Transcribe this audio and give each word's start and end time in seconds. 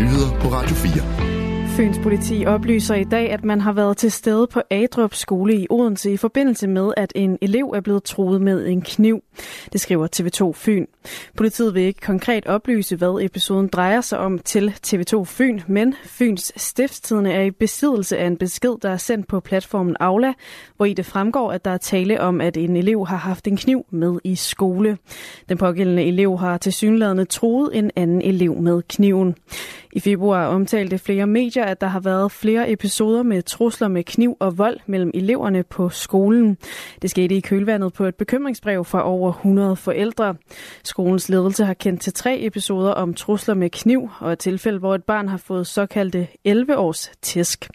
nyheder 0.00 0.40
på 0.40 0.48
Radio 0.48 0.74
4. 0.74 1.30
Fyns 1.76 1.98
politi 2.02 2.44
oplyser 2.46 2.94
i 2.94 3.04
dag, 3.04 3.30
at 3.30 3.44
man 3.44 3.60
har 3.60 3.72
været 3.72 3.96
til 3.96 4.12
stede 4.12 4.46
på 4.46 4.62
Adrup 4.70 5.14
skole 5.14 5.54
i 5.54 5.66
Odense 5.70 6.12
i 6.12 6.16
forbindelse 6.16 6.68
med, 6.68 6.92
at 6.96 7.12
en 7.14 7.38
elev 7.42 7.72
er 7.74 7.80
blevet 7.80 8.04
truet 8.04 8.40
med 8.40 8.66
en 8.66 8.82
kniv. 8.82 9.22
Det 9.72 9.80
skriver 9.80 10.08
TV2 10.16 10.52
Fyn. 10.54 10.86
Politiet 11.36 11.74
vil 11.74 11.82
ikke 11.82 12.00
konkret 12.00 12.46
oplyse, 12.46 12.96
hvad 12.96 13.24
episoden 13.24 13.68
drejer 13.68 14.00
sig 14.00 14.18
om 14.18 14.38
til 14.38 14.74
TV2 14.86 15.24
Fyn, 15.24 15.60
men 15.66 15.94
Fyns 16.04 16.52
stiftstidende 16.56 17.32
er 17.32 17.42
i 17.42 17.50
besiddelse 17.50 18.18
af 18.18 18.26
en 18.26 18.36
besked, 18.36 18.74
der 18.82 18.90
er 18.90 18.96
sendt 18.96 19.28
på 19.28 19.40
platformen 19.40 19.96
Aula, 20.00 20.32
hvor 20.76 20.86
i 20.86 20.92
det 20.92 21.06
fremgår, 21.06 21.52
at 21.52 21.64
der 21.64 21.70
er 21.70 21.78
tale 21.78 22.20
om, 22.20 22.40
at 22.40 22.56
en 22.56 22.76
elev 22.76 23.06
har 23.06 23.16
haft 23.16 23.46
en 23.46 23.56
kniv 23.56 23.86
med 23.90 24.18
i 24.24 24.34
skole. 24.34 24.98
Den 25.48 25.58
pågældende 25.58 26.04
elev 26.04 26.38
har 26.38 26.58
til 26.58 26.72
synlædende 26.72 27.24
truet 27.24 27.78
en 27.78 27.90
anden 27.96 28.22
elev 28.22 28.54
med 28.54 28.82
kniven. 28.88 29.34
I 29.92 30.00
februar 30.00 30.46
omtalte 30.46 30.98
flere 30.98 31.26
medier, 31.26 31.64
at 31.64 31.80
der 31.80 31.86
har 31.86 32.00
været 32.00 32.32
flere 32.32 32.72
episoder 32.72 33.22
med 33.22 33.42
trusler 33.42 33.88
med 33.88 34.04
kniv 34.04 34.36
og 34.40 34.58
vold 34.58 34.80
mellem 34.86 35.10
eleverne 35.14 35.62
på 35.62 35.88
skolen. 35.88 36.56
Det 37.02 37.10
skete 37.10 37.34
i 37.34 37.40
kølvandet 37.40 37.92
på 37.92 38.04
et 38.04 38.14
bekymringsbrev 38.14 38.84
fra 38.84 39.08
over 39.08 39.28
100 39.28 39.76
forældre. 39.76 40.34
Skolens 40.82 41.28
ledelse 41.28 41.64
har 41.64 41.74
kendt 41.74 42.00
til 42.00 42.12
tre 42.12 42.38
episoder 42.40 42.90
om 42.92 43.14
trusler 43.14 43.54
med 43.54 43.70
kniv 43.70 44.10
og 44.20 44.32
et 44.32 44.38
tilfælde, 44.38 44.78
hvor 44.78 44.94
et 44.94 45.04
barn 45.04 45.28
har 45.28 45.36
fået 45.36 45.66
såkaldte 45.66 46.28
11-års 46.48 47.10
tæsk. 47.22 47.68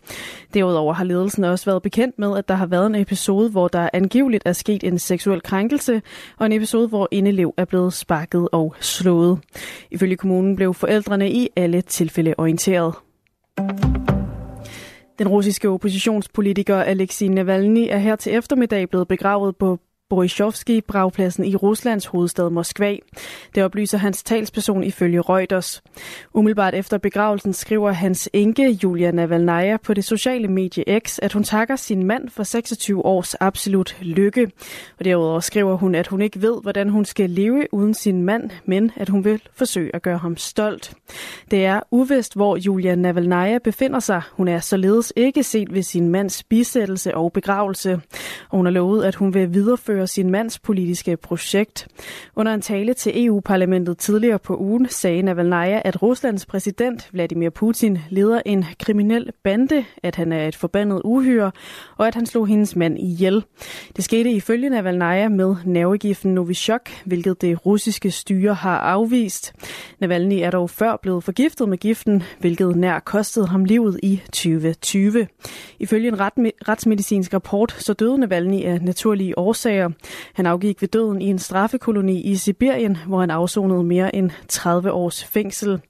Derudover 0.53 0.93
har 0.93 1.03
ledelsen 1.03 1.43
også 1.43 1.65
været 1.65 1.81
bekendt 1.81 2.19
med, 2.19 2.37
at 2.37 2.47
der 2.47 2.55
har 2.55 2.65
været 2.65 2.87
en 2.87 2.95
episode, 2.95 3.49
hvor 3.49 3.67
der 3.67 3.89
angiveligt 3.93 4.43
er 4.45 4.53
sket 4.53 4.83
en 4.83 4.99
seksuel 4.99 5.41
krænkelse, 5.41 6.01
og 6.37 6.45
en 6.45 6.51
episode, 6.51 6.87
hvor 6.87 7.07
en 7.11 7.27
elev 7.27 7.53
er 7.57 7.65
blevet 7.65 7.93
sparket 7.93 8.47
og 8.51 8.75
slået. 8.79 9.39
Ifølge 9.91 10.15
kommunen 10.15 10.55
blev 10.55 10.73
forældrene 10.73 11.31
i 11.31 11.49
alle 11.55 11.81
tilfælde 12.05 12.35
orienteret. 12.37 12.93
Den 15.19 15.27
russiske 15.27 15.69
oppositionspolitiker 15.69 16.75
Alexei 16.75 17.27
Navalny 17.27 17.87
er 17.89 17.97
her 17.97 18.15
til 18.15 18.33
eftermiddag 18.33 18.89
blevet 18.89 19.07
begravet 19.07 19.57
på 19.57 19.79
Borishovski-bragpladsen 20.09 21.45
i 21.45 21.55
Ruslands 21.55 22.05
hovedstad 22.05 22.49
Moskva. 22.49 22.95
Det 23.55 23.63
oplyser 23.63 23.97
hans 23.97 24.23
talsperson 24.23 24.83
ifølge 24.83 25.21
Reuters. 25.21 25.83
Umiddelbart 26.33 26.73
efter 26.73 26.97
begravelsen 26.97 27.53
skriver 27.53 27.91
hans 27.91 28.29
enke 28.33 28.69
Julia 28.83 29.11
Navalnaya 29.11 29.77
på 29.77 29.93
det 29.93 30.05
sociale 30.05 30.47
medie 30.47 30.99
X, 30.99 31.19
at 31.21 31.33
hun 31.33 31.43
takker 31.43 31.75
sin 31.75 32.03
mand 32.03 32.29
for 32.29 32.43
26 32.43 33.05
års 33.05 33.35
absolut 33.35 33.97
lykke. 34.01 34.51
Og 34.99 35.05
derudover 35.05 35.39
skriver 35.39 35.77
hun, 35.77 35.95
at 35.95 36.07
hun 36.07 36.21
ikke 36.21 36.41
ved, 36.41 36.61
hvordan 36.61 36.89
hun 36.89 37.05
skal 37.05 37.29
leve 37.29 37.67
uden 37.71 37.93
sin 37.93 38.23
mand, 38.23 38.49
men 38.65 38.91
at 38.95 39.09
hun 39.09 39.23
vil 39.23 39.41
forsøge 39.55 39.95
at 39.95 40.01
gøre 40.01 40.17
ham 40.17 40.37
stolt. 40.37 40.93
Det 41.51 41.65
er 41.65 41.79
uvist, 41.91 42.35
hvor 42.35 42.57
Julia 42.57 42.95
Navalnaya 42.95 43.57
befinder 43.57 43.99
sig. 43.99 44.21
Hun 44.31 44.47
er 44.47 44.59
således 44.59 45.13
ikke 45.15 45.43
set 45.43 45.73
ved 45.73 45.83
sin 45.83 46.09
mands 46.09 46.43
bisættelse 46.43 47.15
og 47.15 47.33
begravelse. 47.33 47.93
Og 48.49 48.57
hun 48.57 48.65
har 48.65 48.73
lovet, 48.73 49.03
at 49.03 49.15
hun 49.15 49.33
vil 49.33 49.53
videreføre 49.53 49.94
gennemføre 49.95 50.07
sin 50.07 50.29
mands 50.29 50.59
politiske 50.59 51.17
projekt. 51.17 51.87
Under 52.35 52.53
en 52.53 52.61
tale 52.61 52.93
til 52.93 53.25
EU-parlamentet 53.25 53.97
tidligere 53.97 54.39
på 54.39 54.57
ugen 54.57 54.87
sagde 54.89 55.21
Navalnaya, 55.21 55.81
at 55.85 56.01
Ruslands 56.01 56.45
præsident 56.45 57.09
Vladimir 57.11 57.49
Putin 57.49 57.97
leder 58.09 58.41
en 58.45 58.65
kriminel 58.79 59.31
bande, 59.43 59.85
at 60.03 60.15
han 60.15 60.31
er 60.31 60.47
et 60.47 60.55
forbandet 60.55 61.01
uhyre, 61.05 61.51
og 61.97 62.07
at 62.07 62.15
han 62.15 62.25
slog 62.25 62.47
hendes 62.47 62.75
mand 62.75 62.99
ihjel. 62.99 63.43
Det 63.95 64.03
skete 64.03 64.31
ifølge 64.31 64.69
Navalnaya 64.69 65.29
med 65.29 65.55
nervegiften 65.65 66.33
Novichok, 66.33 66.89
hvilket 67.05 67.41
det 67.41 67.65
russiske 67.65 68.11
styre 68.11 68.53
har 68.53 68.77
afvist. 68.77 69.53
Navalny 69.99 70.39
er 70.41 70.51
dog 70.51 70.69
før 70.69 70.97
blevet 71.01 71.23
forgiftet 71.23 71.69
med 71.69 71.77
giften, 71.77 72.23
hvilket 72.39 72.75
nær 72.75 72.99
kostede 72.99 73.47
ham 73.47 73.65
livet 73.65 73.99
i 74.03 74.21
2020. 74.25 75.27
Ifølge 75.79 76.07
en 76.07 76.19
retsmedicinsk 76.19 77.33
rapport, 77.33 77.71
så 77.71 77.93
døde 77.93 78.17
Navalny 78.17 78.63
af 78.63 78.81
naturlige 78.81 79.37
årsager, 79.37 79.84
tidligere. 79.85 80.33
Han 80.33 80.45
afgik 80.45 80.81
ved 80.81 80.87
døden 80.87 81.21
i 81.21 81.25
en 81.25 81.39
straffekoloni 81.39 82.21
i 82.21 82.35
Sibirien, 82.35 82.97
hvor 83.07 83.19
han 83.19 83.31
afsonede 83.31 83.83
mere 83.83 84.15
end 84.15 84.31
30 84.47 84.91
års 84.91 85.23
fængsel. 85.23 85.81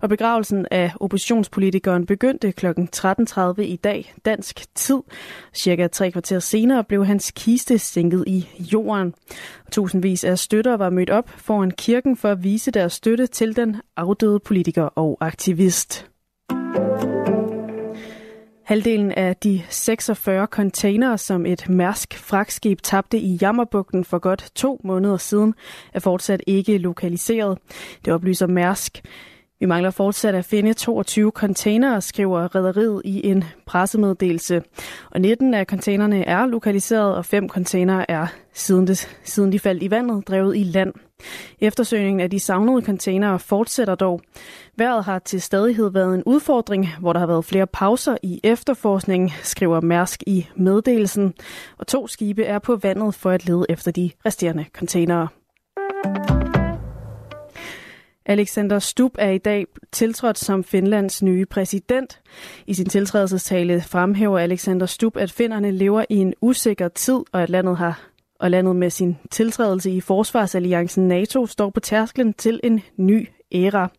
Og 0.00 0.08
begravelsen 0.08 0.66
af 0.70 0.92
oppositionspolitikeren 1.00 2.06
begyndte 2.06 2.52
kl. 2.52 2.66
13.30 2.66 3.60
i 3.60 3.76
dag, 3.76 4.14
dansk 4.24 4.74
tid. 4.74 4.98
Cirka 5.54 5.86
tre 5.86 6.10
kvarter 6.10 6.38
senere 6.38 6.84
blev 6.84 7.06
hans 7.06 7.30
kiste 7.30 7.78
sænket 7.78 8.24
i 8.26 8.48
jorden. 8.58 9.14
Tusindvis 9.72 10.24
af 10.24 10.38
støtter 10.38 10.76
var 10.76 10.90
mødt 10.90 11.10
op 11.10 11.30
foran 11.36 11.70
kirken 11.70 12.16
for 12.16 12.28
at 12.28 12.44
vise 12.44 12.70
deres 12.70 12.92
støtte 12.92 13.26
til 13.26 13.56
den 13.56 13.76
afdøde 13.96 14.40
politiker 14.40 14.82
og 14.82 15.18
aktivist. 15.20 16.10
Halvdelen 18.70 19.12
af 19.12 19.36
de 19.36 19.62
46 19.68 20.46
containere, 20.46 21.18
som 21.18 21.46
et 21.46 21.68
mærsk 21.68 22.18
fragtskib 22.18 22.82
tabte 22.82 23.18
i 23.18 23.38
Jammerbugten 23.42 24.04
for 24.04 24.18
godt 24.18 24.50
to 24.54 24.80
måneder 24.84 25.16
siden, 25.16 25.54
er 25.94 26.00
fortsat 26.00 26.42
ikke 26.46 26.78
lokaliseret. 26.78 27.58
Det 28.04 28.12
oplyser 28.12 28.46
Mærsk. 28.46 29.02
Vi 29.60 29.66
mangler 29.66 29.90
fortsat 29.90 30.34
at 30.34 30.44
finde 30.44 30.72
22 30.72 31.30
containere, 31.30 32.00
skriver 32.00 32.54
rederiet 32.54 33.02
i 33.04 33.26
en 33.26 33.44
pressemeddelelse. 33.66 34.62
Og 35.10 35.20
19 35.20 35.54
af 35.54 35.66
containerne 35.66 36.24
er 36.24 36.46
lokaliseret, 36.46 37.14
og 37.14 37.24
fem 37.24 37.48
containere 37.48 38.10
er, 38.10 38.26
siden, 38.52 38.86
det, 38.86 39.18
siden 39.24 39.52
de 39.52 39.58
faldt 39.58 39.82
i 39.82 39.90
vandet, 39.90 40.28
drevet 40.28 40.56
i 40.56 40.62
land. 40.62 40.92
Eftersøgningen 41.60 42.20
af 42.20 42.30
de 42.30 42.40
savnede 42.40 42.84
containere 42.84 43.38
fortsætter 43.38 43.94
dog. 43.94 44.20
Vejret 44.76 45.04
har 45.04 45.18
til 45.18 45.42
stadighed 45.42 45.90
været 45.90 46.14
en 46.14 46.22
udfordring, 46.26 46.88
hvor 47.00 47.12
der 47.12 47.20
har 47.20 47.26
været 47.26 47.44
flere 47.44 47.66
pauser 47.66 48.16
i 48.22 48.40
efterforskningen, 48.44 49.30
skriver 49.42 49.80
Mærsk 49.80 50.22
i 50.26 50.46
meddelelsen. 50.56 51.34
Og 51.78 51.86
to 51.86 52.06
skibe 52.06 52.44
er 52.44 52.58
på 52.58 52.76
vandet 52.76 53.14
for 53.14 53.30
at 53.30 53.46
lede 53.46 53.66
efter 53.68 53.90
de 53.90 54.10
resterende 54.26 54.64
containere. 54.72 55.28
Alexander 58.26 58.78
Stubb 58.78 59.14
er 59.18 59.30
i 59.30 59.38
dag 59.38 59.66
tiltrådt 59.92 60.38
som 60.38 60.64
Finlands 60.64 61.22
nye 61.22 61.46
præsident. 61.46 62.20
I 62.66 62.74
sin 62.74 62.86
tiltrædelsestale 62.88 63.82
fremhæver 63.82 64.38
Alexander 64.38 64.86
Stubb, 64.86 65.16
at 65.16 65.32
finnerne 65.32 65.70
lever 65.70 66.04
i 66.10 66.16
en 66.16 66.34
usikker 66.40 66.88
tid, 66.88 67.18
og 67.32 67.42
at 67.42 67.50
landet 67.50 67.76
har 67.76 68.10
og 68.40 68.50
landet 68.50 68.76
med 68.76 68.90
sin 68.90 69.16
tiltrædelse 69.30 69.90
i 69.90 70.00
Forsvarsalliancen 70.00 71.08
NATO 71.08 71.46
står 71.46 71.70
på 71.70 71.80
tærsklen 71.80 72.32
til 72.32 72.60
en 72.62 72.80
ny 72.96 73.28
æra. 73.52 73.90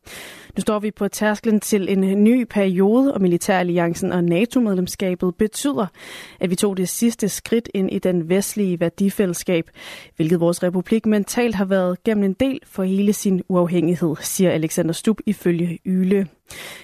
Nu 0.57 0.61
står 0.61 0.79
vi 0.79 0.91
på 0.91 1.07
tærsklen 1.07 1.59
til 1.59 1.91
en 1.91 2.03
øh, 2.03 2.15
ny 2.15 2.43
periode, 2.43 3.13
og 3.13 3.21
Militæralliancen 3.21 4.11
og 4.11 4.23
NATO-medlemskabet 4.23 5.35
betyder, 5.35 5.85
at 6.39 6.49
vi 6.49 6.55
tog 6.55 6.77
det 6.77 6.89
sidste 6.89 7.29
skridt 7.29 7.69
ind 7.73 7.91
i 7.91 7.99
den 7.99 8.29
vestlige 8.29 8.79
værdifællesskab, 8.79 9.69
hvilket 10.15 10.39
vores 10.39 10.63
republik 10.63 11.05
mentalt 11.05 11.55
har 11.55 11.65
været 11.65 12.03
gennem 12.03 12.23
en 12.23 12.33
del 12.33 12.59
for 12.65 12.83
hele 12.83 13.13
sin 13.13 13.41
uafhængighed, 13.47 14.15
siger 14.21 14.51
Alexander 14.51 14.93
Stubb 14.93 15.19
ifølge 15.25 15.79
Yle. 15.85 16.27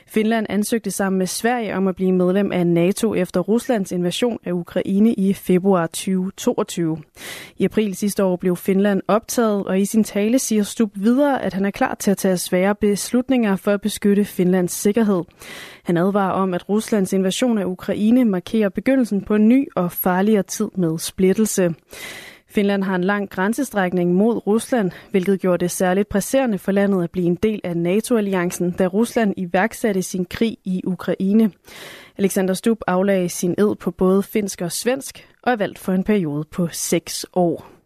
Finland 0.07 0.45
ansøgte 0.49 0.91
sammen 0.91 1.17
med 1.17 1.27
Sverige 1.27 1.75
om 1.75 1.87
at 1.87 1.95
blive 1.95 2.11
medlem 2.11 2.51
af 2.51 2.67
NATO 2.67 3.15
efter 3.15 3.39
Ruslands 3.39 3.91
invasion 3.91 4.39
af 4.45 4.51
Ukraine 4.51 5.13
i 5.13 5.33
februar 5.33 5.87
2022. 5.87 6.97
I 7.57 7.65
april 7.65 7.95
sidste 7.95 8.23
år 8.23 8.35
blev 8.35 8.55
Finland 8.55 9.01
optaget, 9.07 9.65
og 9.65 9.79
i 9.79 9.85
sin 9.85 10.03
tale 10.03 10.39
siger 10.39 10.63
Stubb 10.63 10.91
videre, 10.95 11.43
at 11.43 11.53
han 11.53 11.65
er 11.65 11.71
klar 11.71 11.95
til 11.95 12.11
at 12.11 12.17
tage 12.17 12.37
svære 12.37 12.75
beslutninger 12.75 13.55
for 13.57 13.71
at 13.71 13.81
beskytte 13.81 14.25
Finlands 14.25 14.71
sikkerhed. 14.71 15.23
Han 15.83 15.97
advarer 15.97 16.31
om, 16.31 16.53
at 16.53 16.69
Ruslands 16.69 17.13
invasion 17.13 17.57
af 17.57 17.65
Ukraine 17.65 18.25
markerer 18.25 18.69
begyndelsen 18.69 19.21
på 19.21 19.35
en 19.35 19.49
ny 19.49 19.67
og 19.75 19.91
farligere 19.91 20.43
tid 20.43 20.69
med 20.75 20.99
splittelse. 20.99 21.75
Finland 22.49 22.83
har 22.83 22.95
en 22.95 23.03
lang 23.03 23.29
grænsestrækning 23.29 24.13
mod 24.13 24.47
Rusland, 24.47 24.91
hvilket 25.11 25.39
gjorde 25.39 25.57
det 25.57 25.71
særligt 25.71 26.09
presserende 26.09 26.57
for 26.57 26.71
landet 26.71 27.03
at 27.03 27.11
blive 27.11 27.25
en 27.25 27.35
del 27.35 27.61
af 27.63 27.77
NATO-alliancen, 27.77 28.71
da 28.71 28.87
Rusland 28.87 29.33
iværksatte 29.37 30.01
sin 30.01 30.25
krig 30.25 30.57
i 30.65 30.81
Ukraine. 30.85 31.51
Alexander 32.17 32.53
Stubb 32.53 32.81
aflagde 32.87 33.29
sin 33.29 33.55
ed 33.57 33.75
på 33.75 33.91
både 33.91 34.23
finsk 34.23 34.61
og 34.61 34.71
svensk 34.71 35.27
og 35.43 35.51
er 35.51 35.55
valgt 35.55 35.79
for 35.79 35.93
en 35.93 36.03
periode 36.03 36.43
på 36.51 36.67
seks 36.71 37.25
år. 37.33 37.76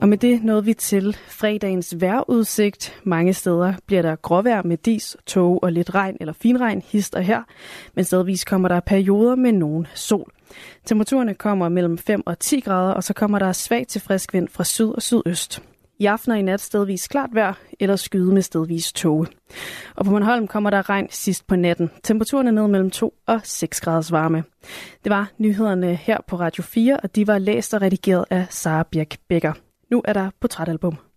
Og 0.00 0.08
med 0.08 0.18
det 0.18 0.44
nåede 0.44 0.64
vi 0.64 0.74
til 0.74 1.16
fredagens 1.28 2.00
vejrudsigt. 2.00 3.00
Mange 3.04 3.34
steder 3.34 3.74
bliver 3.86 4.02
der 4.02 4.16
gråvejr 4.16 4.62
med 4.62 4.76
dis, 4.76 5.16
tåge 5.26 5.62
og 5.62 5.72
lidt 5.72 5.94
regn 5.94 6.16
eller 6.20 6.32
finregn 6.32 6.82
hister 6.86 7.20
her, 7.20 7.42
men 7.94 8.04
stedvis 8.04 8.44
kommer 8.44 8.68
der 8.68 8.80
perioder 8.80 9.34
med 9.34 9.52
nogen 9.52 9.86
sol. 9.94 10.32
Temperaturerne 10.84 11.34
kommer 11.34 11.68
mellem 11.68 11.98
5 11.98 12.22
og 12.26 12.38
10 12.38 12.60
grader, 12.60 12.92
og 12.92 13.04
så 13.04 13.14
kommer 13.14 13.38
der 13.38 13.52
svag 13.52 13.86
til 13.86 14.00
frisk 14.00 14.34
vind 14.34 14.48
fra 14.48 14.64
syd 14.64 14.88
og 14.88 15.02
sydøst. 15.02 15.62
I 15.98 16.06
aften 16.06 16.32
og 16.32 16.38
i 16.38 16.42
nat 16.42 16.60
stedvis 16.60 17.08
klart 17.08 17.30
vejr, 17.32 17.54
eller 17.80 17.96
skyde 17.96 18.32
med 18.34 18.42
stedvis 18.42 18.92
tåge. 18.92 19.26
Og 19.96 20.04
på 20.04 20.10
Monholm 20.10 20.46
kommer 20.46 20.70
der 20.70 20.90
regn 20.90 21.06
sidst 21.10 21.46
på 21.46 21.56
natten. 21.56 21.90
Temperaturen 22.02 22.46
er 22.46 22.50
ned 22.50 22.68
mellem 22.68 22.90
2 22.90 23.14
og 23.26 23.40
6 23.44 23.80
graders 23.80 24.12
varme. 24.12 24.44
Det 25.04 25.10
var 25.10 25.30
nyhederne 25.38 25.94
her 25.94 26.18
på 26.26 26.36
Radio 26.36 26.62
4, 26.62 27.00
og 27.02 27.16
de 27.16 27.26
var 27.26 27.38
læst 27.38 27.74
og 27.74 27.82
redigeret 27.82 28.24
af 28.30 28.46
Sara 28.50 28.82
Birk 28.82 29.16
Becker. 29.28 29.52
Nu 29.90 30.02
er 30.04 30.12
der 30.12 30.30
portrætalbum. 30.40 31.09